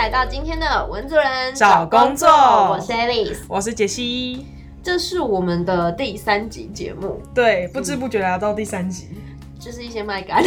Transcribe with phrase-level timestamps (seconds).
[0.00, 4.46] 来到今天的文主人找工作我是 Alice，我是杰西。
[4.82, 9.08] 这是我们的第三集节目，对，不知不觉来到第三集，
[9.58, 10.42] 就是一些麦感，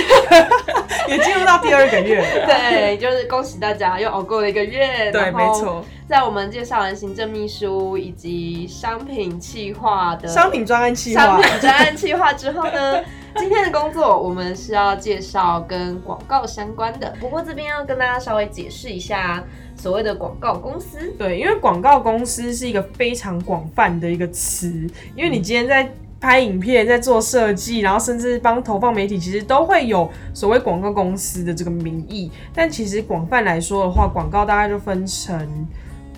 [1.08, 2.48] 也进入到第二个月了。
[2.50, 5.12] 对，就是恭喜大家又熬过了一个月。
[5.12, 5.86] 对，没错。
[6.10, 13.04] 在我们介绍完行政秘书以及商品企划的商品专案计商，品专案计划之后呢，
[13.40, 17.12] 今天的工作我们是要介绍跟广告相关的。
[17.20, 19.44] 不过这边要跟大家稍微解释一下
[19.76, 21.12] 所谓的广告公司。
[21.18, 25.92] 对，因为广告公司是一个非常广泛的一个词，因为你今天在
[26.22, 32.32] 拍影片、在做设计，然后甚至帮投放媒体，其实都会有所谓广告公司的这个名义。
[32.54, 35.68] 但其实广泛来说的话，广告大概就分成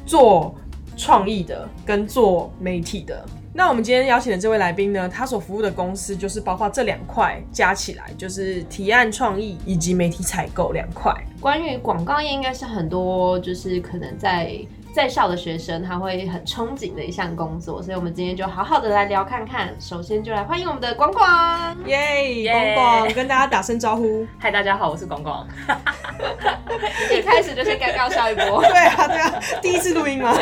[0.06, 0.54] 做
[0.98, 3.26] 创意的跟做媒体的。
[3.58, 11.10] 那我们今天邀请的这位来宾呢，他所服务的公司就是包括这两块加起来，就是提案创意以及媒体采购两块。
[11.40, 14.60] 关于广告业，应该是很多就是可能在
[14.96, 19.76] 在校的学生他会很憧憬的一项工作，所以我们今天就好好的来聊看看。
[19.78, 24.26] 首先就来欢迎我们的广广，耶，耶广广跟大家打声招呼。
[24.40, 25.46] 嗨，大家好，我是广广。
[27.12, 28.62] 一开始就先尴尬笑一波。
[28.72, 30.34] 对啊，对啊，第一次录音吗？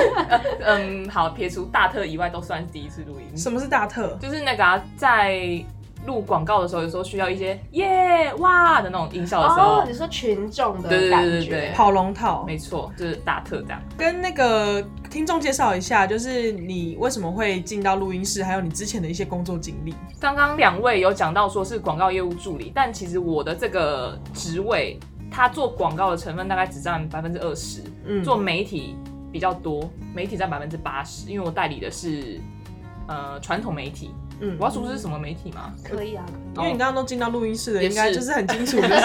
[0.60, 3.34] 嗯，好，撇除大特以外，都算是第一次录音。
[3.34, 4.18] 什么是大特？
[4.20, 5.64] 就是那个、啊、在
[6.06, 12.44] 录广告的时候，有时候需要一些耶哇的那种音效的时候，哦，你说群众的对对感觉，对对对跑龙套。
[12.46, 13.80] 没错，就是大特这样。
[13.96, 19.94] 跟那个听众介绍一下，就是你为什么会进到录音室，还有你之前的一些工作经历。
[20.20, 24.98] 刚刚两位有讲到说是广告业务助理，但其实我的这个职位，
[25.30, 28.96] 他做广告的成分大概只占百分之二十，嗯做媒体
[29.32, 32.40] 比较多，媒体占百分之八十，因为我代理的是
[33.08, 34.10] 呃传统媒体。
[34.44, 35.72] 嗯我要说出是什么媒体吗？
[35.82, 36.24] 可以啊。
[36.56, 39.02] 因为你刚刚都进到录音室了，应该就是很清楚， 就是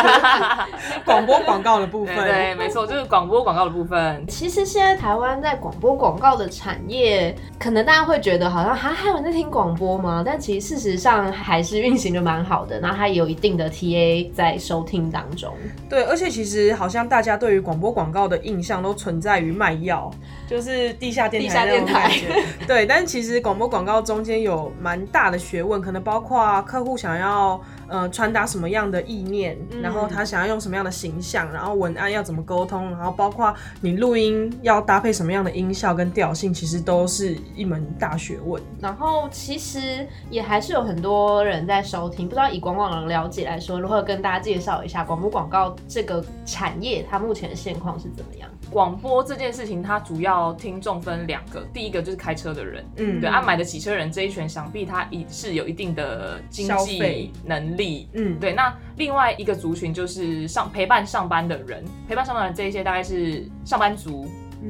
[1.04, 2.16] 广播广告的部分。
[2.16, 4.26] 对对，没错，就是广播广告的部分。
[4.28, 10.22] 其实现在台湾在广播广告的产业，可能大家会觉得好像还还有人在听广播吗？
[10.24, 15.52] 但其实事实上还是运行的蛮好的，那它也有一定的 TA 在收听当中。
[15.90, 20.12] 对，而且其实好像大家对于广播广告的印象都存在于卖药，
[20.50, 22.44] 就是地下电地下台那种电台感觉。
[22.66, 38.60] 对，但其实广播广告中间有蛮大的学问，可能包括客户想要呃传达什么样的意念，嗯然后他想要用什么样的形象，然后文案要怎么沟通，然后包括你录音要搭配什么样的音效跟调性，其实都是一门大学问。
[38.82, 48.50] 然后其实也还是有很多人在收听，不知道以广广的了解来说，如何跟大家介绍一下广播广告这个产业它目前的现况是怎么样？
[48.70, 58.08] 广播这件事情，它主要听众分两个，第一个就是开车的人，嗯，对，啊，买得起车人这一群，想必他一是有一定的经济能力。
[58.14, 64.28] 嗯，对，那另外一个族群就是上陪伴上班的人，陪伴上班的人这一些大概是上班族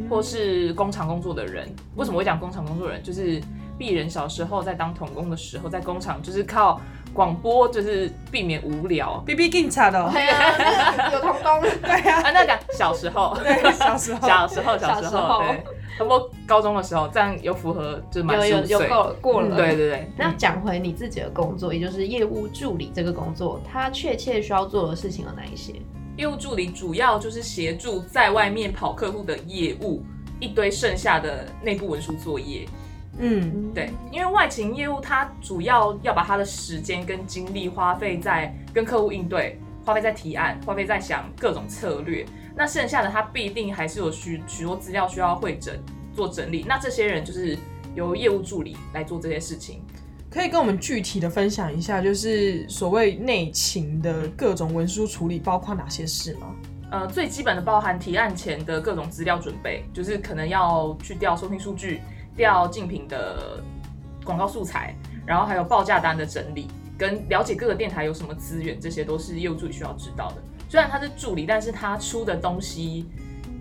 [0.10, 1.68] 或是工厂工作的人。
[1.96, 3.04] 为什么会讲工厂工作人？
[3.04, 3.42] 就是
[3.78, 6.80] 鄙人小时候在当童工的时候，在工厂就是靠
[7.14, 9.22] 广播，就是避免无聊。
[9.26, 15.64] B B 警察的哦， 对啊，有童工， 对啊，啊，那讲小时候， 对，小时候，小时候，小时候候，对，
[15.98, 19.56] 差不多高中的时候，这样有符合就是满有有有过了过了。
[19.58, 20.12] 对对对。
[20.18, 25.74] 那讲回你自己的工作，也就是业务助理这个工作，它确切需要做的事情有哪一些？
[26.18, 30.04] 业务助理主要就是协助在外面跑客户的业务，
[30.40, 32.68] 一堆剩下的内部文书作业。
[33.20, 42.26] 嗯，对，因为外勤业务它主要要把他的时间跟精力花费在跟客户应对，花费在提案，花费在想各种策略。
[42.56, 45.82] 那剩下的他必定还是有许许多资料需要会诊
[46.14, 46.66] 做整理。
[46.68, 47.58] 那这些人就是
[47.96, 49.82] 由业务助理来做这些事情。
[50.30, 56.56] 可以跟我们具体的分享一下，就是所谓内勤的各种文书处理包括哪些事吗？
[56.92, 62.02] 呃，最基本的包含提案前的各种资料准备，就是可能要去调收听数据、
[62.40, 63.62] 调竞品的
[64.24, 64.96] 广告素材，
[65.26, 70.38] 然后还有报价单的整理，跟了解各个电台有什么资源，这些都是业务助理需要知道的。
[70.70, 73.06] 虽然他是助理，但是他出的东西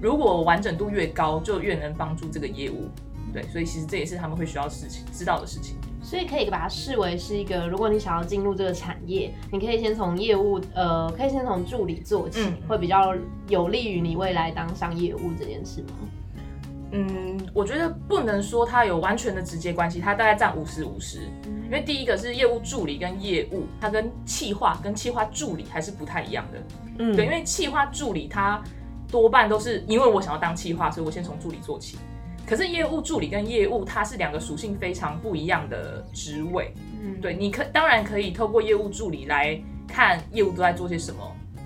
[0.01, 2.89] 如果完整度越高，就越能帮助这个业务。
[3.33, 5.77] 对，所以其实这也是他们会需要事情知道的事情。
[6.01, 13.13] 所以可以把它视为是一个，如果你想要进入这个产业，你可以先从业务，呃，可以先从助理做起，嗯会比较
[13.49, 15.89] 有利于你未来当上业务这件事吗？
[16.91, 21.21] 嗯，我觉得不能说它有完全的直接关系，它大概占五十五十。
[21.65, 26.59] 因为第一个是业务助理跟业务，它跟企划跟企划助理还是不太一样的。
[26.99, 28.63] 嗯，对，因为企划助理他
[29.11, 31.99] 多半都是因为我想要当企划，所以我先从助理做起。
[32.47, 36.73] 可是业务助理跟业务，它是两个属性非常不一样的职位。
[37.03, 41.21] 嗯，对，你可当然可以透过业务助理来看业务都在做些什么。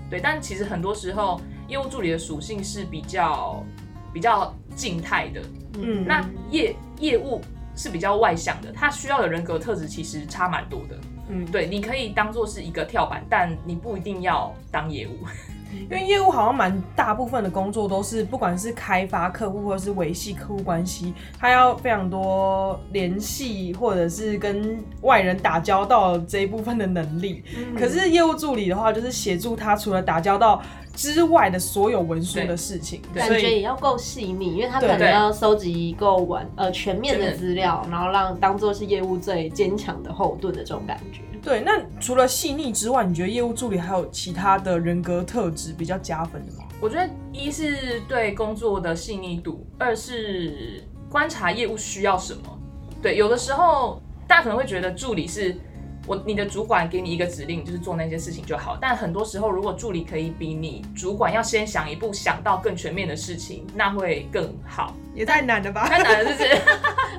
[0.09, 1.39] 对，但其实很多时候，
[1.69, 3.65] 业业务助理的属性是比较
[4.13, 5.41] 比较静态的，
[5.79, 7.41] 嗯那业业务
[7.75, 10.97] 是比较外向的，他需要的人格特质其实差蛮多的。
[11.29, 15.11] 嗯，对，你可以当做是一个跳板，但你不一定要当业务。
[15.73, 27.43] 因为业务好像蛮大部分的工作都是，不管是开发客户或者是维系客户关系，他要非常多联系或者是跟外人打交道这一部分的能力。
[27.75, 30.61] 可是业务助理的话，就是协助他除了打交道
[30.95, 41.21] 之外的所有文书的事情，感觉也要够细腻，因为他可能要收集够完呃全面的资料，然后让当做是业务最坚强的后盾的这种感觉。
[41.41, 41.61] 对。
[41.61, 46.63] 那除了细腻之外，你觉得业务助理还有其他的人格特质比较加分的吗？
[46.79, 52.41] 我觉得一是对工作的细腻度，二是观察业务需要什么。
[53.01, 55.55] 对，有的时候大家可能会觉得助理是
[56.05, 58.77] 我你的主管给你一个指令，就是做那些事情就好。
[58.81, 64.93] 但很多时候，如果助理可以比你主管要先想一步，想到更全面的事情，那会更好。
[65.13, 65.87] 也太难了吧！
[65.87, 66.61] 太难了，是不是？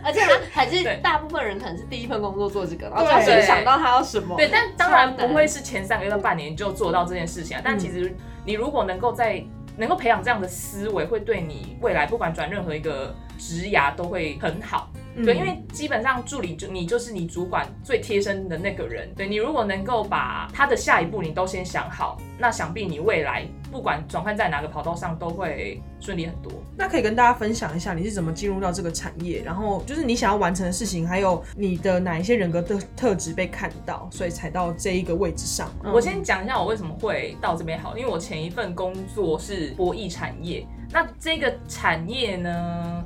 [0.04, 4.36] 而且他还是大部分人可能是第一份工作做这个， 然后先想到他要什么。
[4.36, 7.62] 对，但当然不会是前三个月到半年就做到这件事情啊。
[7.64, 8.14] 但其实
[8.44, 9.42] 你如果能够在
[9.76, 14.90] 能够培养这样的思维，会对你未来不管转任何一个职涯都会很好。
[15.16, 19.12] 嗯对，因为基本上助理就你就是你主管最贴身的那个人。
[19.14, 26.52] 对你如果能够把他的下一步你都先想好，那想必你未来不管转换在哪个跑道上都会顺利很多。
[26.76, 35.70] 那可以跟大家分享一下你是怎么进入到这个产业，然后就是你想要完成的事情，还有你的哪一些人格的特质被看到，所以才到这一个位置上。
[35.84, 43.04] 我先讲一下我为什么会到这边好，因为我前一份工作是博弈产业，那这个产业呢，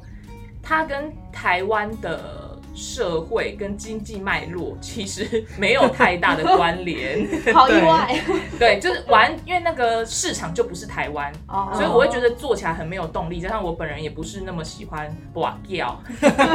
[0.69, 8.15] 它跟台湾的社会跟经济脉络其实没有太大的关联， 好意外。
[8.59, 11.71] 对，就是玩，因为那个市场就不是台湾，哦。
[11.73, 15.99] 所以我会觉得做起来很没有动力，加上我本人也不是那么喜欢哇掉，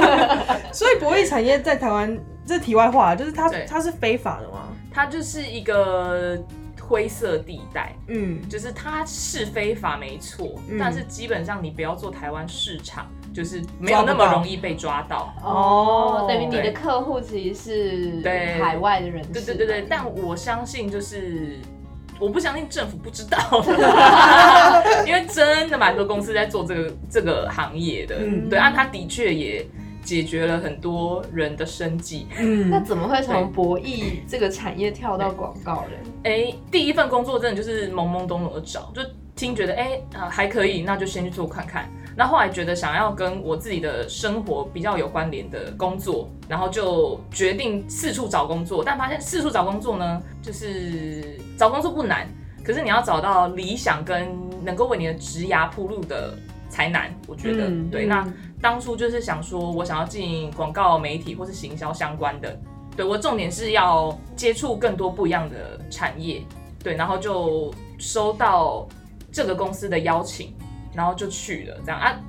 [0.71, 2.15] 所以博弈产业在台湾，
[2.45, 4.68] 这题外话，就是它它是非法的吗？
[4.92, 6.38] 它就是一个
[6.80, 7.95] 灰色地带。
[8.10, 10.77] 嗯，就是它是非法没错，嗯。
[10.80, 15.33] 但是基本上你不要做台湾市场，就是没有那么容易被抓到。
[15.44, 19.30] 哦，哦等于你的客户其实是对海外的人士。
[19.31, 21.57] 对对对对，但我相信就是。
[22.19, 23.38] 我不相信政府不知道，
[25.06, 29.65] 因为真的蛮多公司在做这个这个行业的，嗯对，啊，它的确也
[30.03, 32.27] 解决了很多人的生计。
[32.39, 36.12] 嗯那嗯，怎么会从博弈这个产业跳到广告呢？
[36.24, 39.01] 哎，第一份工作真的就是懵懵懂懂的找，就
[39.36, 41.89] 听觉得哎啊、还可以，那就先去做看看。
[42.15, 48.83] 那后来觉得想要跟我自己的生活比较有关联的工作，然后就决定四处找工作。
[48.83, 52.27] 但发现四处找工作呢，就是找工作不难，
[52.63, 54.31] 可是你要找到理想跟
[54.63, 56.38] 能够为你的职涯铺路的
[56.69, 57.13] 才难。
[57.27, 58.06] 我觉得，嗯对。
[58.06, 58.25] 那
[58.62, 62.57] 当初就是想说，我想要进广告媒体或是行销相关的，
[62.95, 66.42] 对我重点是要接触更多不一样的产业，
[66.81, 68.88] 对，然后就收到
[69.31, 70.53] 这个公司的邀请，
[70.93, 72.19] 然后就去了，这样啊。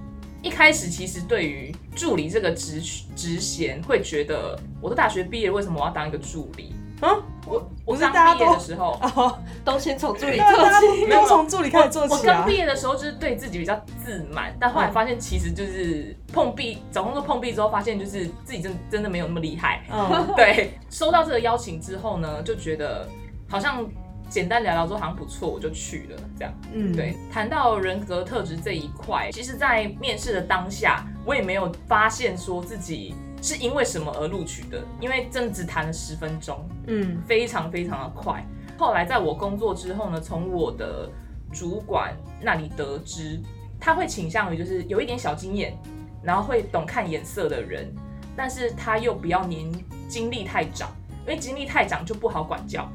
[0.42, 2.80] 一开始其实对于助理这个职
[3.16, 6.74] 职衔，会觉得我都大学毕业，为什么我要当一个助理？
[7.00, 11.06] 嗯，我我不是刚大家都毕业的时候，哦，都先从助理做起。
[11.06, 12.56] 没有从助理开始做我起啊刚毕。
[12.56, 19.82] 业的时候就是对自己比较自满，但后来发现其实就是碰壁，找工作碰壁之后，发现就是自己真真的没有那么厉害。
[19.90, 23.08] 嗯，对，收到这个邀请之后呢，就觉得
[23.48, 23.84] 好像
[24.28, 26.20] 简单聊聊说好像不错，我就去了。
[26.38, 38.44] 这样，嗯，对，谈到人格特质这一块，其实，在面试的当下，我也没有发现说自己是因为什么而录取的，因为真的只谈了十分钟，嗯非常非常的快。
[38.76, 41.08] 后来在我工作之后呢，从我的
[41.52, 43.40] 主管那里得知，
[43.78, 45.78] 他会倾向于就是有一点小经验，
[46.22, 47.94] 然后会懂看眼色的人，
[48.34, 49.70] 但是他又不要年
[50.08, 50.90] 经历太长，
[51.26, 52.90] 因为经历太长就不好管教。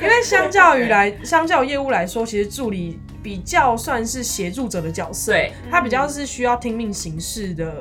[0.00, 7.72] 因为相较于来，相较业务来说，其实助理比较算是协助者的角色，对，他比较是需要听命行事的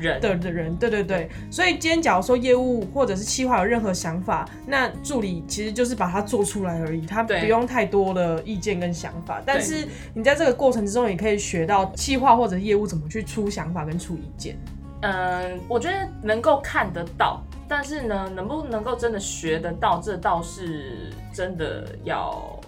[0.00, 1.28] 人的的人，对对对。
[1.50, 9.40] 所以今天假如说业务或者是企划有任何想法，那助理其实就是把它做出来而已，他不用太多的意见跟想法。
[9.46, 14.56] 但是你在这个过程之中，也可以学到企划或者业务怎么去出想法跟出意见。
[15.02, 22.58] 嗯，我觉得能够看得到，但是呢，能不能够真的学得到，这倒是真的要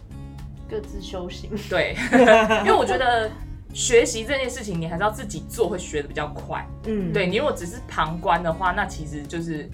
[0.68, 1.50] 各自修行。
[1.68, 1.96] 对，
[2.64, 3.30] 因为我觉得
[3.74, 6.64] 学习这件事情，你还是要自己做，会学的比较快。
[6.86, 9.68] 嗯，对你如果只是旁观的话，那其实就是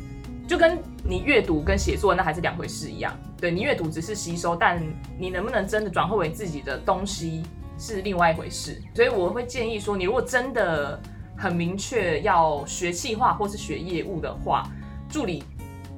[0.48, 3.14] 就跟你阅读跟写作那还是两回事一样。
[3.38, 4.82] 对你阅读只是吸收，但
[5.18, 7.42] 你能不能真的转化为自己的东西
[7.78, 8.80] 是另外一回事。
[8.94, 10.98] 所以我会建议说，你如果真的
[11.36, 14.70] 很明确要学企划或是学业务的话，
[15.08, 15.44] 助理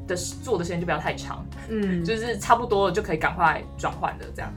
[0.07, 4.52] 的做的时间就不要太长，嗯，就是差不多了就可以赶快转换的这样。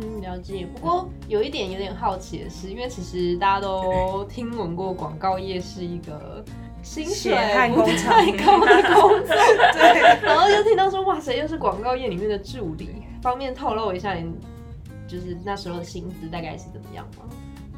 [0.00, 0.66] 嗯，了解。
[0.74, 6.44] 不过有一点有点好奇的是，因为其实大家都听闻过广告业是一个
[6.82, 7.32] 薪水
[7.74, 9.34] 不太高的工作，
[9.72, 14.30] 对，然后就听到说，哇塞，又是广告业里面的助理，方便透露一下你
[15.08, 17.24] 就是那时候的薪资大概是怎么样吗？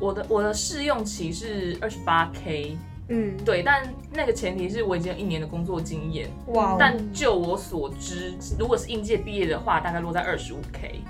[0.01, 2.77] 我的我的试用期是二十八 K，
[3.09, 6.29] 嗯，对，但那个前提是我已经有一年的工作经验。
[6.47, 11.01] 哇哦，但就我所知，如果是应届毕业的话，大概落在二十五 K。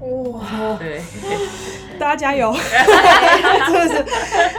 [0.00, 1.00] 哇，对，
[1.96, 2.52] 大家加油，
[3.68, 3.94] 真的是。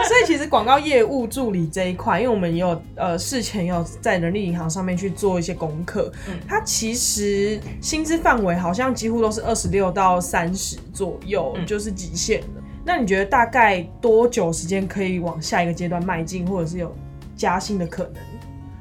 [0.08, 12.63] 所以其实广告业务助理这一块，因为我们也有呃事前有在人力银行上面去做一些功课，嗯它其实薪资范围好像几乎都是二十六到三十左右，嗯就是极限了。
[12.86, 16.94] 那你觉得大概多久时间可以往下一个阶段迈进，或者是有
[17.36, 18.16] 加薪的可能？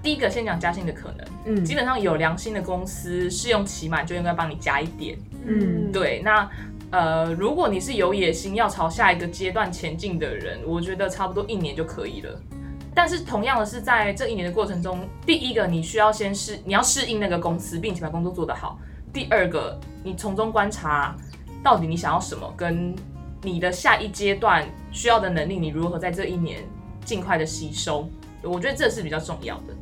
[0.03, 5.17] 第一个先讲加薪的可能，嗯基本上有良心的公司试用期满就应该帮你加一点。
[5.47, 6.51] 嗯对，那
[6.91, 12.41] 呃，如果你是有野心要朝下一个阶段前进的人，我觉得差不多一年就可以了。
[12.95, 18.79] 但是同样的是，在这一年的过程中，第一个你需要先适，你要适应那个公司，并且把工作做得好。
[19.13, 21.17] 第二个，你从中观察
[21.63, 22.95] 到底你想要什么，跟
[23.43, 26.63] 你的下一阶段需要的能力，你如何在这一年
[27.05, 28.09] 尽快的吸收。
[28.43, 29.75] 我觉得这是比较重要的。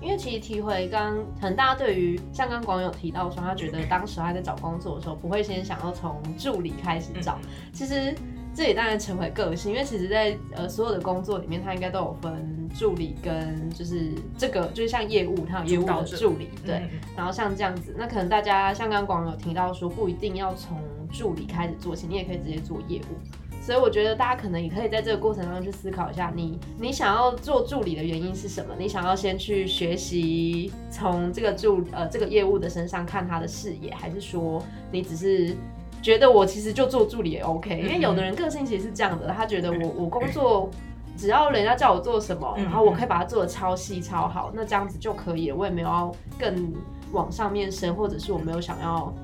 [0.00, 7.38] 因为其实提回刚，可能大家对于像刚广友提到说，他觉得当时他在找工作的时候，不会先想要从助理开始找。
[7.72, 8.12] 其实
[8.54, 16.76] 这也当然成为个性，因为其实在，呃所有的工作里面，他应该都有分助理跟就是这个就是像业务，他有业务助理，对。
[16.76, 20.78] 嗯然后像这样子，那可能大家像刚刚广有提到说，不一定要从
[21.12, 23.60] 助理开始做起，你也可以直接做业务。
[23.60, 28.74] 所以我觉得大家可能也可以在这个过程当中去思考一下你，你想要做助理的原因是什么？
[28.76, 35.54] 你想要先去学习从这个助呃这个业务的身上看他的视野，还是说你只是
[36.02, 37.80] 觉得我其实就做助理也 OK？
[37.80, 40.68] 因为有的人个性其实是这样的，他觉得我我工作
[41.16, 45.56] 只要人家叫我做什么，嗯然后我可以把它做的超细超好，那这样子就可以了。
[45.56, 46.72] 我也没有要更
[47.12, 49.14] 往上面升，或者是我没有想要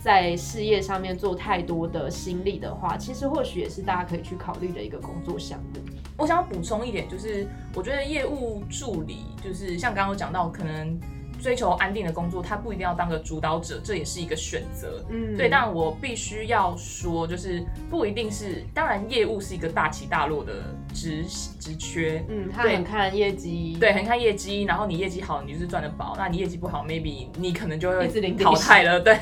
[0.00, 5.80] 在事业上面做太多的心力的话，其实或许也是大家可以去考虑的一个工作项目。
[6.16, 10.98] 我想要补充一点，就是我觉得业务助理，就是像刚刚有讲到，可能
[11.44, 15.04] 追求安定的工作，他不一定要当个主导者，这也是一个选择。
[15.10, 20.54] 嗯对，但我必须要说，就是不一定是，当然业务是一个大起大落的
[20.94, 21.22] 职
[21.60, 28.08] 职缺，嗯，他对很看业绩，对，很看业绩，然后你业绩好，你就是赚的饱；那你业绩不好，maybe 你可能就会
[28.38, 28.98] 淘汰了。
[28.98, 29.14] 对，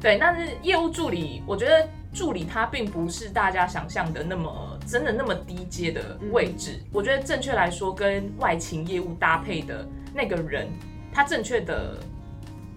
[0.00, 0.16] 对。
[0.18, 6.80] 但是业务助理，我觉得助理他并不是大家想象的那么真的那么低阶的位置。
[6.92, 10.68] 我觉得正确来说，跟外勤业务搭配的那个人，
[11.12, 11.98] 他正确的。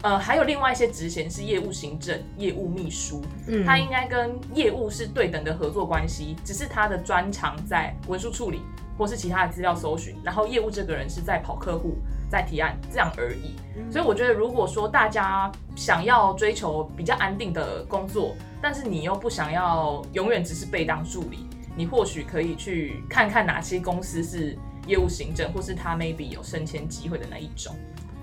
[0.01, 8.61] 呃，还有另外一些职衔是业务行政、业务秘书，嗯他应该跟业务是对等的合作关系，只是他的专长在文书处理
[8.99, 11.95] 或是其他的资料搜寻，然后业务这个人是在跑客户、
[12.29, 13.55] 在提案这样而已。
[13.89, 27.73] 所以我觉得，如果说大家想要追求比较安定的工作，但是你又不想要永远只是被当助理，你或许可以去看看哪些公司是业务行政，或是他 maybe 有升迁机会的那一种。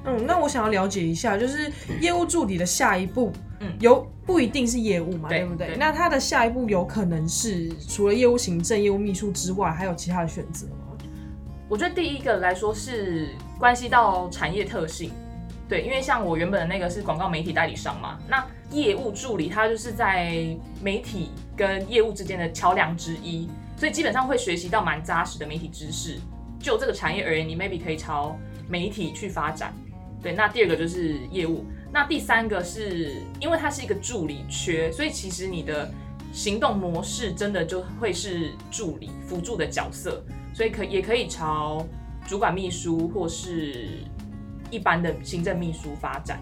[0.07, 1.71] 嗯，那我想要了解一下，就是
[2.01, 5.67] 业务助理的下一步，嗯有不一定是业务嘛，对对不对？
[5.69, 10.97] 对那他的下一步有可能是除了业务行政、业务秘书之外，还有其他的选择吗？
[11.69, 15.11] 我觉得第一个来说是关系到产业特性，
[15.69, 26.21] 对，因为像我原本的那个是广告媒体代理商嘛，那业务助理他就是在媒体跟业务之间的桥梁之一，所以基本上会学习到蛮扎实的媒体知识。
[26.61, 28.37] 就这个产业而言，你 maybe 可以朝
[28.69, 29.75] 媒体去发展。
[30.23, 35.91] 对，那第二个就是业务，那第三个是因为它是一个助理缺，所以其实你的
[36.33, 41.87] 行动模式真的就会是助理辅助的角色，所以可也可以朝
[42.27, 44.01] 主管秘书或是
[44.71, 46.41] 一般的行政秘书发展。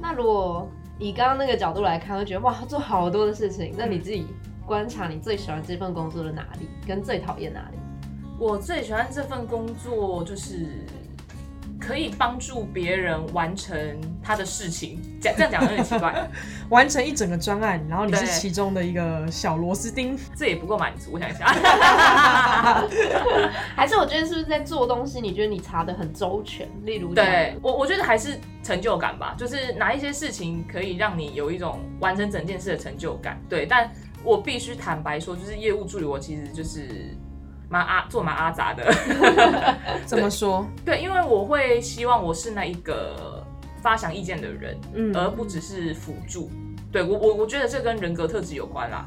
[0.00, 3.74] 那如果以刚刚那个角度来看，会觉得哇，做好多的事情。
[3.76, 4.26] 那你自己
[4.64, 7.78] 观察，你最喜欢这份工作的哪里，跟最讨厌哪里？
[8.38, 10.84] 我最喜欢这份工作就是
[11.86, 13.76] 可以帮助别人完成
[14.22, 15.00] 他的事情。
[15.20, 16.28] 讲这样讲有点奇怪，
[16.70, 20.18] 完成一整个专案，然后你是其中的一个小螺丝钉。
[20.34, 21.10] 这也不够满足。
[21.12, 21.46] 我想一下，
[23.76, 26.68] 还是我觉得是不是在做东西，你觉得你查的很周全？
[26.84, 33.40] 例如讲对我我觉得还是成就感吧，就是哪一些事情可以让你有一种完成整件事的成就感。
[33.48, 33.90] 对，但
[34.22, 36.88] 我必须坦白说，就是业务助理，我其实就是
[37.68, 38.94] 蛮阿做蛮阿杂的。
[40.06, 40.66] 怎么说？
[40.84, 43.44] 对，因为我会希望我是那一个
[43.82, 46.50] 发想意见的人，嗯而不只是辅助。
[46.92, 49.04] 对我我我觉得这跟人格特质有关啦，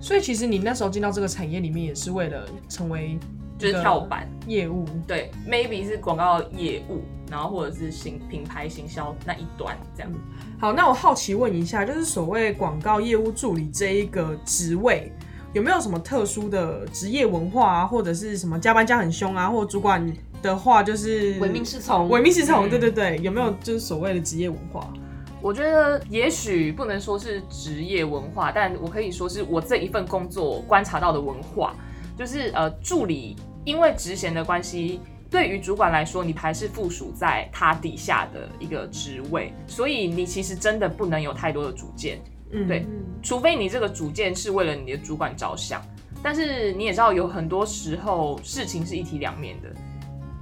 [0.00, 3.18] 所以其实你那时候进到这个产业里面，也是为了成为
[3.56, 4.28] 就是跳板。
[4.46, 4.84] 业务。
[5.06, 10.12] 对，maybe 是广告业务，然后或者是行品牌行销那一端这样。
[10.58, 15.12] 好，那我好奇问一下，就是所谓广告业务助理这一个职位，
[15.52, 20.06] 有没有什么特殊的职业文化啊，或者是什么加班加很凶啊，或者主管
[20.42, 24.92] 的话就是唯命是从，唯命是从，嗯对对对，有没有就是所谓的职业文化？
[25.40, 31.74] 我觉得也许不能说是职业文化，但我可以说是我这一份工作观察到的文化，
[32.16, 35.00] 就是呃助理因为职衔的关系。
[35.30, 42.18] 对于主管来说，你还是附属在他底下的一个职位，所以你其实真的不能有太多的主见，
[42.52, 45.82] 嗯，对嗯除非你这个主见是为了你的主管着想。
[46.22, 49.68] 但是你也知道，有很多时候事情是一体两面的。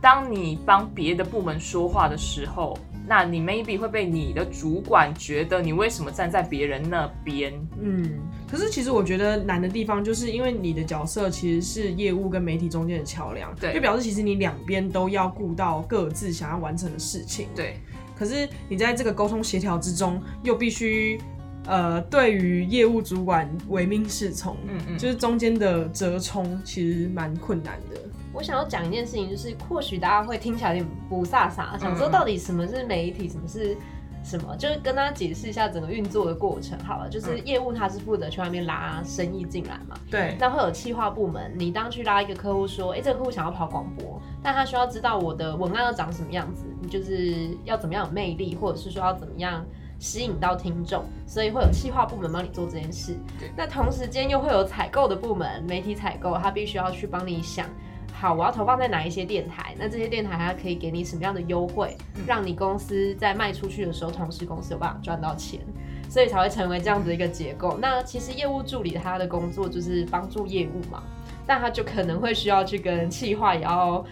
[0.00, 7.52] 当你帮别的部门说话的时候，那你 maybe 会被你的主管觉得你为什么站在别人那边？
[7.80, 8.18] 嗯，
[8.50, 17.48] 可是其实我觉得难的地方，就是因为你的角色其实是业务跟媒体中间的桥梁，对就表示其实你两边都要顾到各自想要完成的事情。
[17.54, 17.80] 对，
[18.16, 21.20] 可是你在这个沟通协调之中，又必须
[21.66, 28.00] 呃对于业务主管唯命是从，嗯嗯，就是中间的折冲其实蛮困难的。
[28.32, 33.76] 我想要讲一件事情，就是或许大家会听起来有点不飒飒，想说嗯到底什么是媒体，什么是
[34.22, 37.08] 什么，就是跟大家解释一下整个运作的过程好了。
[37.08, 49.64] 就是业务它是负责去外面拉生意进来嘛，对，那会有企划部门，你当去拉一个客户说，哎、这个客户想要跑广播，但他需要知道我的文案要长什么样子，你就是要怎么样有魅力，或者是说要怎么样
[49.98, 53.16] 吸引到听众，所以会有企划部门帮你做这件事。
[53.56, 57.66] 那同时间又会有采购的部门，媒体采购，他必须要去帮你想。
[58.12, 59.74] 好，我要投放在哪一些电台？
[59.78, 61.94] 那这些电台它可以给你什么样的优惠，
[62.26, 65.60] 让你公司在卖出去的时候，同时公司有办法赚到钱，
[66.08, 67.76] 所以才会成为这样子的一个结构。
[67.78, 71.02] 那其实业务助理他的工作就是帮助业务嘛，
[71.46, 74.02] 但他就可能会需要去跟企划也要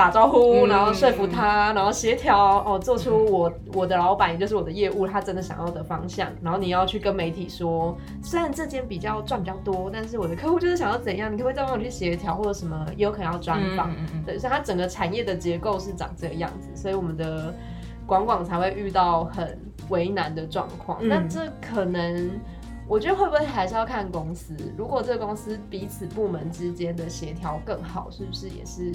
[0.00, 6.26] 打招呼，嗯然后说服他，然后协调哦，做出我我的老板也就是我的业务他真的想要的方向。
[6.40, 13.94] 然后你要去跟媒体说，虽然这间比较赚比较多，但是我的客户就是想要怎样，你可不可以再帮我去协调，或者什么也有可能要专访。
[14.24, 17.54] 对，所以它整个产业的结构是长这个样子，所以我们的
[18.06, 19.58] 广广才会遇到很
[19.90, 20.96] 为难的状况。
[21.02, 22.40] 嗯那这可能，
[22.88, 24.54] 我觉得会不会还是要看公司？
[24.78, 28.94] 如果这个公司彼此部门之间的协调更好，是不是也是？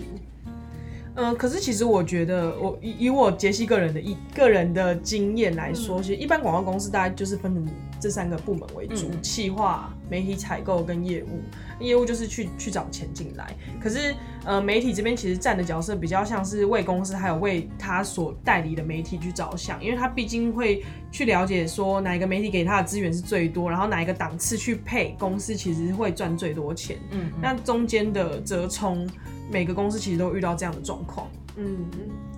[1.15, 7.65] 嗯、可是其实我觉得，我以以我杰西个人的一个人的经验来说，嗯其实一般广告公司大概就是分成
[7.99, 11.41] 这三个部门为主：嗯企划、媒体采购跟业务。
[11.81, 26.97] 业务就是去去找钱进来，可是呃，媒体这边其实站的角色比较像是为公司还有为他所代理的媒体去着想，因为他毕竟会去了解说哪一个媒体给他的资源是最多，然后哪一个档次去配公司其实会赚最多钱。
[27.11, 29.05] 嗯嗯，那中间的折冲，
[29.49, 31.27] 每个公司其实都遇到这样的状况。
[31.57, 31.85] 嗯，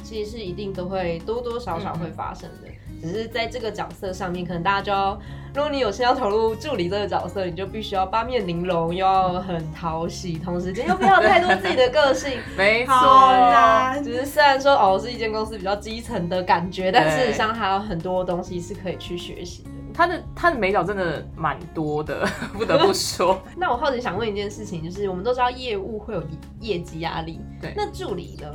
[0.04, 2.68] 其实是一定都会多多少少会发生的，
[3.02, 5.20] 只是在这个角色上面，可能大家就要，
[5.56, 12.38] 如果你有心要投入助理这个角色，你就必须要八面玲珑，又要很讨喜，同时间又不要太多自己的个性。
[12.56, 19.70] 没错，好难只是虽然说哦是一间公司比较基层的感觉，但对事实上还有很多东西是可以去学习的。
[19.98, 23.42] 他的他的美角真的蛮多的， 不得不说。
[23.58, 26.22] 那我好奇想问一件事情，就是我们都知道业务会有
[26.60, 28.48] 业绩压力，对那助理呢？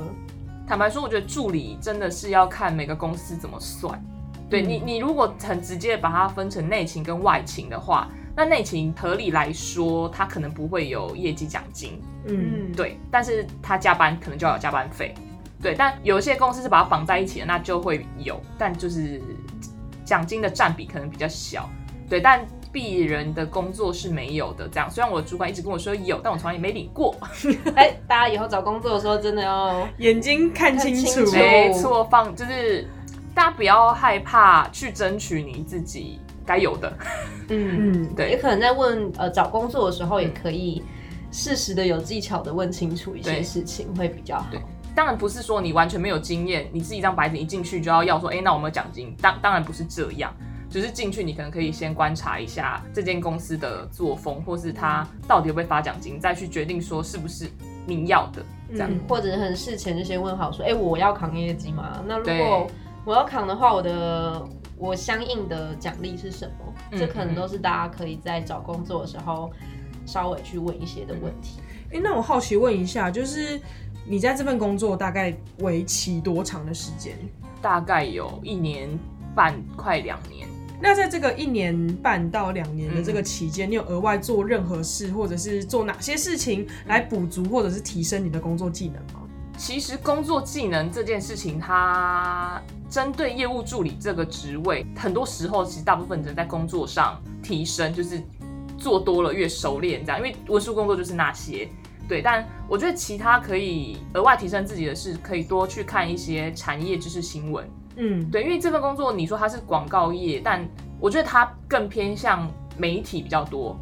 [0.65, 4.01] 坦白说，我觉得助理真的是要看每个公司怎么算。
[4.49, 15.13] 对嗯你，你如果很直接地把它分成内勤跟外勤的话，那内勤合理来说，它可能不会有业绩奖金，嗯，对，但是他加班可能就要有加班费，
[15.61, 19.21] 对，但有一些公司是把它绑在一起的，那就会有，但就是
[20.05, 21.69] 奖金的占比可能比较小，
[22.09, 27.15] 对，但鄙人的工作是没有的，这样，虽然我的主管一直跟我说有，但我从来也没领过，
[27.75, 31.03] 哎、大家以后找工作的时候真的要眼睛看清楚。
[31.05, 31.25] 看清。
[31.25, 31.31] 楚。
[31.33, 32.87] 没错，放就是
[33.35, 36.91] 大家不要害怕去争取你自己该有的，
[37.49, 38.01] 嗯。
[38.03, 38.31] 嗯，对。
[38.31, 40.83] 也可能在问呃找工作的时候，也可以
[41.31, 44.47] 适时的有技巧的问清楚一些事情，会比较好。
[44.51, 44.59] 对。
[44.95, 49.15] 当然不是说你完全没有经验，你自己一张白纸一进去就要要说，哎、那我们有奖金。
[49.21, 50.33] 当当然不是这样，
[50.69, 57.49] 只是进去你可能可以先观察一下这间公司的作风，或是他到底有没有发奖金，再去决定说是不是
[57.85, 58.89] 你要的这样。
[58.91, 62.03] 嗯或者很事前就先问好说，哎、我要扛业绩吗？
[62.07, 62.67] 那如果
[63.05, 66.73] 我要扛的话，我的我相应的奖励是什么？
[66.91, 69.51] 嗯这可能都是大家可以在找工作的时候
[70.05, 71.59] 稍微去问一些的问题。
[71.91, 73.59] 哎、那我好奇问一下，就是
[74.05, 77.17] 你在这份工作大概为期多长的时间？
[77.61, 78.89] 大概有一年
[79.33, 80.45] 半，快两年。
[80.81, 89.21] 那在这个一年半到两年的这个嗯期间，你有额外做任何事，或者是做哪些事情来补足或者是提升你的工作技能吗？
[89.55, 98.21] 其实工作技能这件事情，它针对业务助理这个职位，很多时候其实大部分人在工作上提升，就是
[98.77, 100.19] 做多了越熟练这样。
[100.19, 101.69] 因为文书工作就是那些，
[102.07, 102.21] 对。
[102.21, 107.67] 但我觉得其他可以额外提升自己的是，可以多去看一些产业知识新闻。
[107.95, 110.67] 嗯，对，因为这份工作你说它是广告业，但
[110.99, 113.77] 我觉得它更偏向媒体比较多。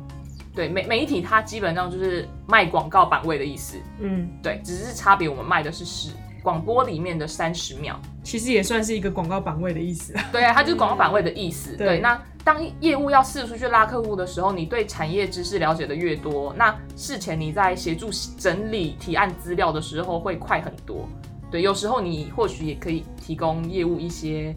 [0.54, 3.78] 对，媒媒体它基本上就是卖广告版位的意思。
[4.02, 6.12] 嗯，对，只是差别我们卖的是十
[6.44, 10.14] 广播里面的三十秒，其实也算是一个广告版位的意思。
[10.32, 11.74] 对，它就是广告版位的意思。
[11.78, 21.08] 对对，那当业务要四处去拉客户的时候，你对产业知识了解的越多，那事前你在协助整理提案资料的时候会快很多。
[21.52, 24.56] 对，有时候你或许也可以提供业务一些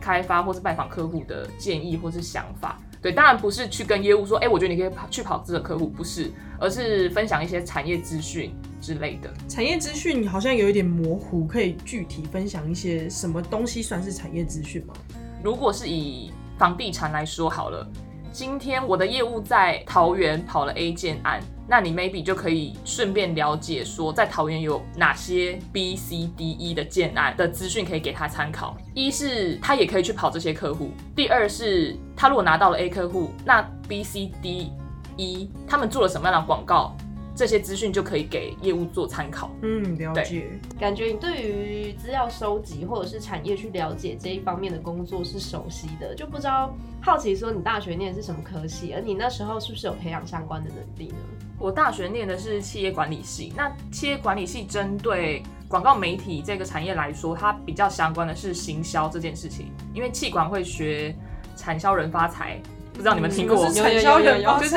[0.00, 2.80] 开发或是拜访客户的建议或是想法。
[3.02, 9.32] 对，当然不是去跟业务说，哎、我觉得你可以跑去跑这个客户，不是，而是分享一些产业资讯之类的。
[9.48, 14.94] 产业资讯好像有一点模糊，可以具体分享一些什么东西算是产业资讯吗？
[15.42, 17.86] 如果是以房地产来说好了，
[18.32, 28.76] 今天我的业务在桃园跑了 A 建案，那你 maybe 就可以顺便了解说，在桃园有哪些 B、C、D、E 的建案的资讯可以给他参考。
[28.94, 34.72] 一是他也可以去跑这些客户，第二是他如果拿到了 A 客户，那 B、C、D、
[35.16, 36.96] E 他们做了什么样的广告，
[37.36, 39.50] 这些资讯就可以给业务做参考。
[39.62, 40.48] 嗯，了解。
[40.80, 51.16] 感觉你对于资料收集或者是产业去了解这一方面的工作是熟悉的，就不知道好奇说你大学念的是什么科系，而你那时候是不是有培养相关的能力呢？
[51.58, 61.14] 我大学念的是企业管理系，那企业管理系针对广告媒体这个产业来说，它比较相关的是行销这件事情，因为企管会学
[61.54, 62.60] 产销人发财，
[62.96, 63.56] 不知道你们听过？
[63.56, 64.76] 什么是产销人发就是？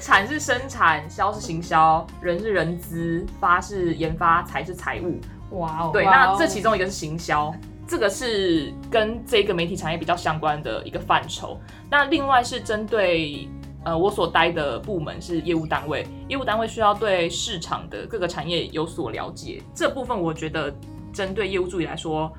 [0.00, 5.20] 产是生产，销是行销，人是人资，发是研发，财是财务。
[5.50, 7.54] 哇哦，对，那这其中一个是行销，
[7.86, 11.60] 这个是跟这个媒体产业比较相关的一个范畴。
[11.90, 13.46] 那另外是针对
[13.84, 20.74] 呃我所待的部门是业务单位，业务单位需要对市场的各个产业有所了解，这部分我觉得
[21.12, 22.32] 针对业务助理来说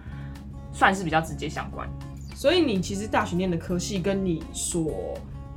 [0.73, 1.87] 算是比较直接相关。
[2.41, 4.91] 所以你其实大学念的科系跟你所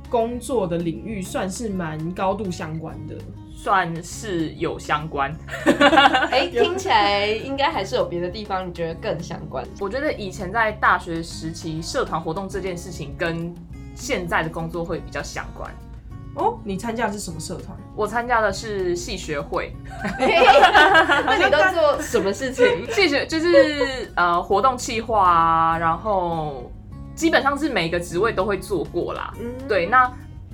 [0.07, 3.15] 工作的领域算是蛮高度相关的。
[3.55, 5.35] 算是有相关，
[6.29, 9.65] 哎、听起来应该还是有别的地方你觉得更相关。
[9.79, 13.51] 我觉得以前在大学时期社团活动这件事情跟
[13.95, 15.73] 现在的工作会比较相关。
[16.35, 17.75] 哦，你参加的是什么社团？
[17.95, 19.73] 我参加的是系学会，
[20.19, 22.63] 那你 都做什么事情？
[22.93, 26.69] 系学就是呃活动企划啊，然后
[27.15, 29.33] 基本上是每个职位都会做过啦。
[29.39, 30.11] 嗯，对，那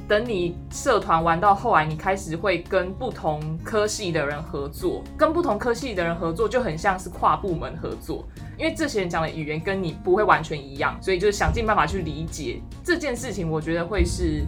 [0.07, 8.25] 等你社团玩到后来，你开始会跟不同科系的人合作，跟不同科系的人合作就很像是跨部门合作，
[8.57, 14.45] 因为这些人讲的语言跟你不会完全一样，所以就是想尽办法去理解这件事情，我觉得会是。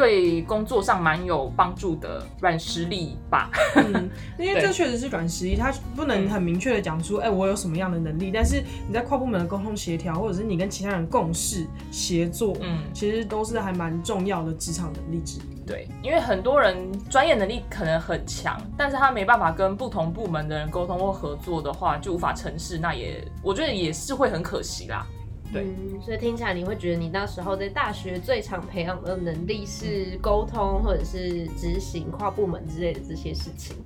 [0.00, 4.08] 对工作上蛮有帮助的软实力吧，嗯，
[4.38, 15.60] 因为 这确实是软实力，它不能很明确的讲出，哎、我有什么样的能力，但是你在跨部门的沟通协调，或者是你跟其他人共事协作，嗯，其实都是还蛮重要的职场能力之一。
[15.66, 25.06] 对，因为很多人专业能力可能很强，但是他没办法跟不同部门的人沟通或合作的话，就无法成事，那也我觉得也是会很可惜啦。
[25.52, 33.76] 对嗯，所以听起来你会觉得你那时候在大学最常培养的能力是沟通或者是执行跨部门之类的这些事情。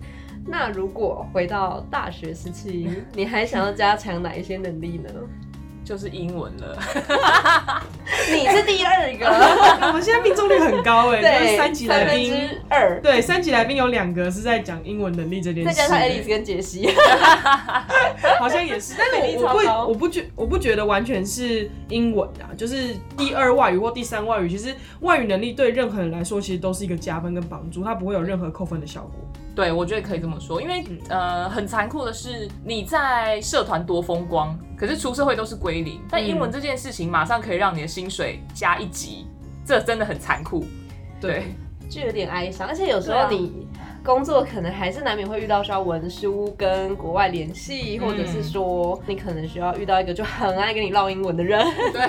[0.47, 5.11] 那如果回到大学时期，你还想要加强哪一些能力呢？
[5.85, 6.79] 就是英文了，
[8.33, 9.27] 你是第二个，
[9.87, 16.89] 我们现在命中率很高哎、就是对，三级来宾，之二，对，三级来宾有两个是在讲英文能力这件事，再加上 Alice 跟杰西，
[18.41, 29.13] 好像也是，但是我我不觉我不觉得完全是英文啊，就是第二外语或第三外语，其实外语能力对任何人来说其实都是一个加分跟帮助，它不会有任何扣分的效果。
[29.55, 36.01] 对，我觉得可以这么说，因为、嗯呃，很残酷的是，你在社团多风光，可是出社会都是归零。
[36.11, 39.27] 但英文这件事情，马上可以让你的薪水加一级，
[39.65, 40.65] 这真的很残酷。
[41.21, 41.55] 对，
[41.89, 43.67] 就有点哀伤，而且有时候你
[44.05, 51.65] 工作可能还是难免会遇到需要文书跟国外联系，或者是说你可能需要遇到一个就很爱跟你唠英文的人。
[51.91, 52.03] 对，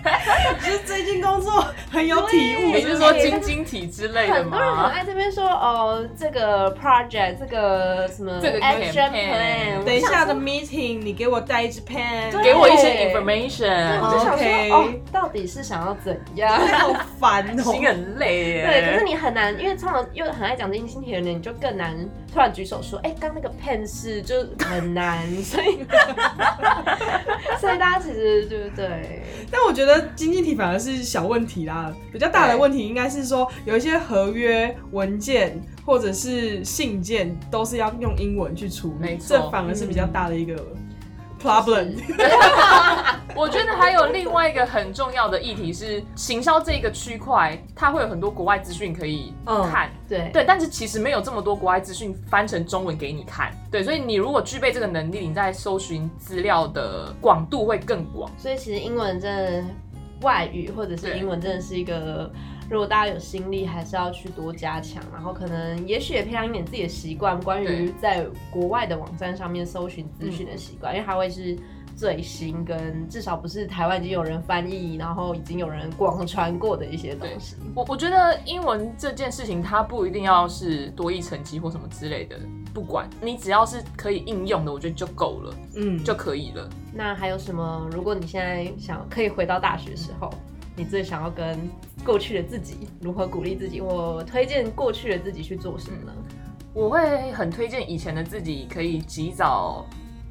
[0.64, 4.86] 就是最近工作很有体悟，你对是说晶晶体之类的很多人很？
[4.90, 16.58] 爱这边说哦，这个 project 这个什么这个 action plan，等一下的 meeting，你给我带一支 pen，给我一些 information，就想说哦，到底是想要怎样？
[16.58, 17.62] 好烦哦。
[17.62, 18.66] 心很累耶。
[18.66, 21.96] 对，可是你很难，因为通常又很爱讲晶晶体的，你就更难
[22.32, 25.84] 突然举手说，哎、刚那个 pen 是就很难， 所以
[27.60, 29.22] 所以大家其实对不对？
[29.50, 40.54] 但我觉得经济体反而是小问题啦，比较大的问题应该是说有一些合约文件或者是信件都是要用英文去处理，这反而是比较大的一个
[41.46, 41.94] problem。
[43.36, 49.34] 我觉得还有另外一个很重要的议题是，行销这个区块，它会有很多国外资讯可以
[49.70, 49.90] 看。
[50.08, 53.52] 对对，但是其实没有这么多国外资讯翻成中文给你看。
[53.70, 58.30] 对，所以你如果具备这个能力，你在搜寻资料的广度会更广。
[58.38, 59.64] 所以其实英文真的
[60.22, 62.30] 外语或者是英文真的是一个。
[62.68, 71.56] 如果大家有心力，还是要去多加强，然后可能也许也培养一点自己的习惯，关于在国外的网站上面搜寻资讯的习惯，因为它会是
[71.94, 77.56] 最新跟至少不是台湾已经有人翻译，然后已经有人广传过的一些东西。
[77.74, 82.36] 我我觉得英文这件事情，它不一定要是多译成绩或什么之类的，
[82.74, 86.68] 不管你只要是可以应用的，我觉得就够了，嗯，就可以了。
[86.92, 87.88] 那还有什么？
[87.92, 90.28] 如果你现在想可以回到大学时候，
[90.74, 91.58] 你最想要跟
[92.06, 96.12] 过去的自己如何鼓励自己，或推荐过去的自己去做什么呢？
[96.72, 99.84] 我会很推荐以前的自己可以及早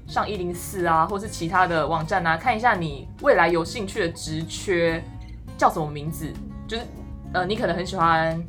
[0.08, 5.04] 上一零四啊，或是其他的网站啊，看一下你未来有兴趣的职缺
[5.58, 6.32] 叫什么名字，
[6.66, 6.84] 就是
[7.34, 8.42] 呃，你可能很喜欢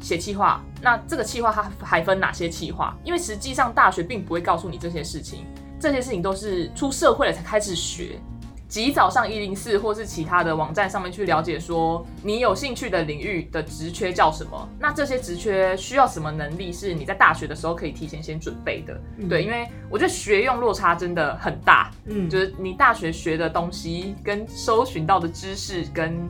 [0.00, 2.96] 写企划，那这个企划它还分哪些企划？
[3.04, 5.44] 因为实际上大学并不会告诉你这些事情，
[5.78, 8.18] 这些事情都是出社会了才开始学。
[8.68, 14.68] 及早上一零四或是其他的网站上面去了解，说你有兴趣的领域的职缺叫什么？
[14.78, 16.72] 那这些职缺需要什么能力？
[16.72, 19.00] 是你在大学的时候可以提前先准备的。
[19.28, 26.28] 对，因为我觉得学用落差真的很大，嗯，就是你大学学的东西跟搜寻到的知识，跟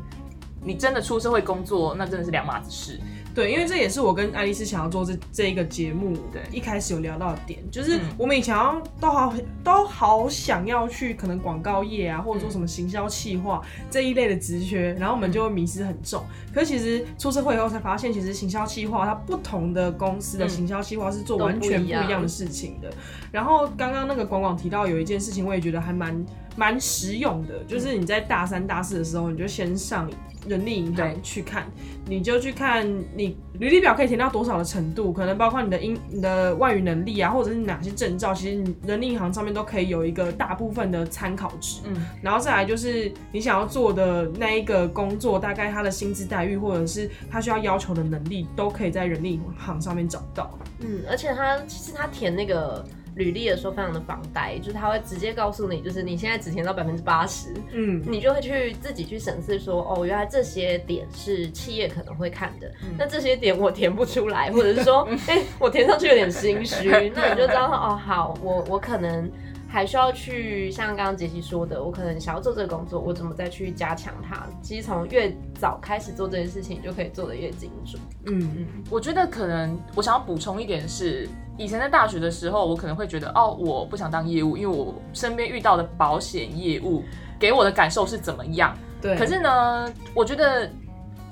[0.62, 3.00] 你真的出社会工作，那真的是两码子事。
[3.36, 6.40] 对，因为这也是我跟爱丽丝想要做这这一个节目，对。
[6.50, 8.00] 一开始有聊到的点，就是嗯。
[8.16, 8.56] 我们以前
[8.98, 16.24] 都好都好想要去可能广告业啊，或者说嗯什么行销企划这一类的职缺，然后我们就会迷失很重。
[16.50, 20.48] 可是其实出社会以后才发现，其实行销企划它不同的公司的嗯。
[20.48, 22.90] 行销企划是做完全不一样的事情的。
[23.30, 26.24] 然后刚刚那个广广提到有一件事情，我也觉得还蛮
[26.56, 30.10] 蛮实用的，就是你在大三大四的时候，你就先上
[30.48, 31.66] 人力银行去看，
[32.06, 41.80] 你就去看你履历表可以填到多少的程度，可能包括你的英、你的外语能力啊，或者是哪些证照，其实你人力银行上面都可以有一个大部分的参考值。
[41.84, 50.56] 嗯，然后再来就是你想要做的那一个工作，大概他的薪资待遇或者是他需要要求的能力，都可以在人力银行上面找到。
[50.78, 52.84] 嗯，而且他其实他填那个
[53.16, 69.30] 履历的时候非常的防呆，就是他会直接告诉你，就是你现在只填到百分之八十，嗯，你就会去自己去审视说，哦，原来这些点是企业可能会看的，那这些点我填不出来，或者是说， 哎、我填上去有点心虚，那你就知道，哦，好，我我可能
[69.76, 74.46] 还需要去像刚刚杰西说的，我可能想要做这个工作，我怎么再去加强它？
[74.62, 78.00] 其实从越早开始做这件事情，就可以做得越精准。
[78.24, 87.04] 嗯，我觉得可能我想要补充一点是，以前在大学的时候，我可能会觉得哦，我不想当业务，因为我身边遇到的保险业务
[87.38, 88.74] 给我的感受是怎么样。
[89.02, 89.14] 对。
[89.18, 90.72] 可是呢，我觉得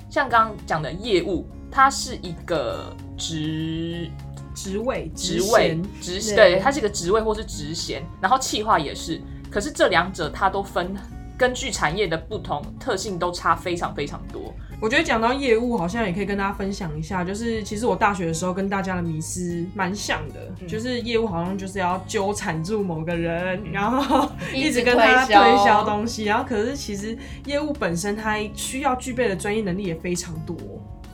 [0.07, 4.07] 像刚刚讲的业务，它是一个职
[4.55, 9.21] 职位、职位衔职对对，它是一个职位或是职衔，然后企划也是。
[9.51, 10.95] 可是这两者它都分
[11.37, 14.53] 根据产业的不同特性都差非常非常多。
[14.81, 30.57] 我觉得讲到业务，好像也可以跟大家分享一下，就是其实我大学的时候跟大家的迷思蛮像的，嗯就是业务好像就是要纠缠住某个人，然后一直跟他推销东西，然后可是其实业务本身它需要具备的专业能力也非常多。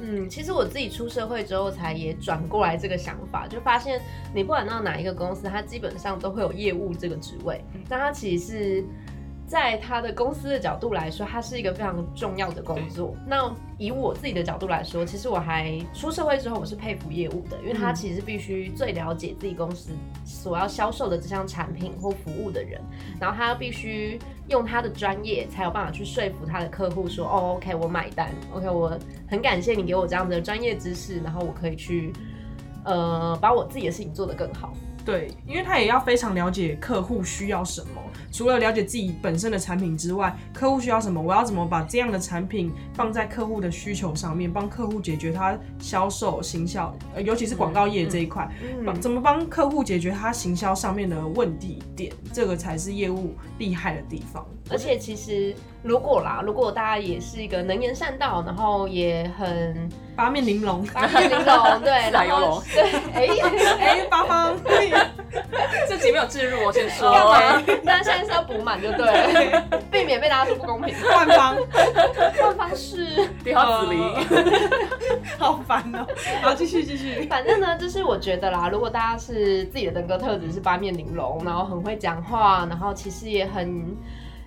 [0.04, 4.02] 嗯，其实我自己出社会之后，才也转过来这个想法，就发现
[4.34, 8.86] 你不管到哪一个公司，它基本上都会有业务这个职位，那它其实是
[9.52, 13.14] 在他的公司的角度来说，它是一个非常重要的工作。
[13.28, 19.92] 那以我自己的角度来说，其实我还出社会之后，我是佩服业务的，因为他其实必须最了解自己公司
[20.24, 22.80] 所要销售的这项产品或服务的人，
[23.20, 32.14] 然后他必须用他的专业才有办法去说服他的客户说，哦，OK，我买单，OK，我很感谢你给我这样的专业知识，然后我可以去
[32.86, 34.72] 呃把我自己的事情做得更好。
[35.04, 48.50] 对，因为他也要非常了解客户需要什么，除了了解自己本身的产品之外，客户需要什么，我要怎么把这样的产品放在客户的需求上面，帮客户解决他销售、行销，呃，尤其是广告业这一块，
[48.86, 54.46] 帮、怎么帮客户解决他行销上面的问题点，这个才是业务厉害的地方。
[54.70, 63.28] 而且其实如果啦，如果大家也是一个能言善道，然后也很八面玲珑， 八面玲珑，对，四海游龙，对，哎
[63.82, 64.56] 哎，八方，
[65.90, 67.10] 这集没有置入，我先说。
[67.10, 70.94] ，OK，那现在是要补满就对了，避免被大家说不公平。
[71.10, 71.58] 万方，
[72.40, 74.02] 换方是，第二子林，
[75.40, 76.06] 好烦哦、
[76.44, 77.26] 好，继续继续。
[77.28, 83.98] 反正呢，就是我觉得啦，如果大家是自己的人格特质是八面玲珑，然后很会讲话，然后其实也很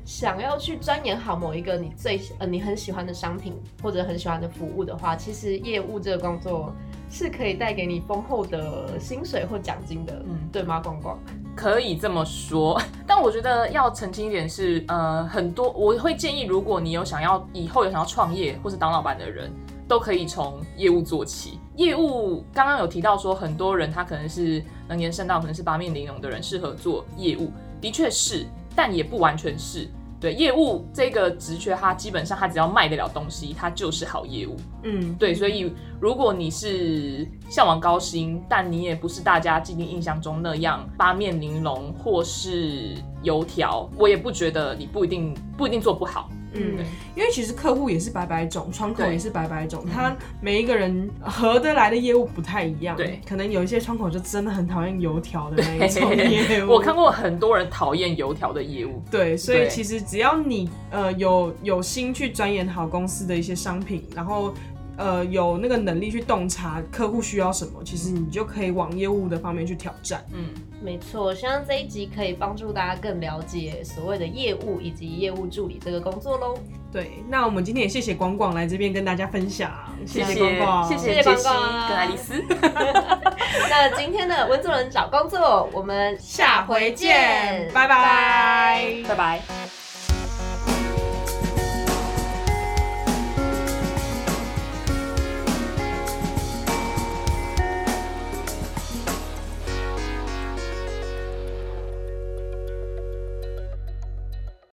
[0.04, 6.72] 想要去钻研好某一个你最呃你很喜欢的商品或者很喜欢的服务的话，其实业务这个工作
[7.10, 10.80] 是可以带给你丰厚的薪水或奖金的，嗯嗯，对吗？
[10.80, 11.18] 光光，
[11.56, 19.50] 可以这么说，但我觉得要澄清一点是，呃，很多我会建议，如果你有想要以后有想要创业或是当老板的人，
[19.88, 21.58] 都可以从业务做起。
[21.76, 29.88] 业务刚刚有提到说，很多人他可能是能延伸到，可能是八面玲珑的人，适合做业务，的确是，但也不完全是。
[30.20, 34.56] 对业务这个职缺，它基本上它只要卖得了东西，它就是好业务。
[34.82, 46.30] 嗯，对，所以如果你是向往高薪，但你也不是大家既定印象中那样八面玲珑或是油条，我也不觉得你不一定不一定做不好。
[46.54, 52.96] 嗯，因为其实客户也是百百种，窗口也是百百种，他每一个人合得来的业务不太一样。
[52.96, 56.70] 对，可能有一些窗口就真的很讨厌油条的那一种业务。
[56.72, 64.54] 我看过很多人讨厌油条的业务，对，所以其实只要你呃有有心去钻研好公司的一些商品，然后
[64.96, 70.24] 呃有那个能力去洞察客户需要什么，其实你就可以往业务的方面去挑战。
[70.32, 70.46] 嗯，
[70.84, 76.58] 没错，希望这一集可以帮助大家更了解所谓的业务以及业务助理这个工作喽。
[76.92, 79.72] 对，那我们今天也谢谢广广来这边跟大家分享，
[80.06, 82.34] 谢谢广广，谢谢广广跟爱丽丝，
[83.70, 89.02] 那今天的温州人找工作，我们下回见，拜拜。
[89.08, 89.83] 拜拜。